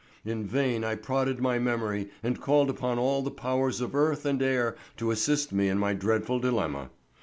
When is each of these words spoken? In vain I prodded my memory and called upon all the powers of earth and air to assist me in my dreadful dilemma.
In 0.25 0.47
vain 0.47 0.83
I 0.83 0.95
prodded 0.95 1.39
my 1.41 1.59
memory 1.59 2.09
and 2.23 2.41
called 2.41 2.71
upon 2.71 2.97
all 2.97 3.21
the 3.21 3.29
powers 3.29 3.81
of 3.81 3.93
earth 3.93 4.25
and 4.25 4.41
air 4.41 4.75
to 4.97 5.11
assist 5.11 5.51
me 5.53 5.67
in 5.69 5.77
my 5.77 5.93
dreadful 5.93 6.39
dilemma. 6.39 6.89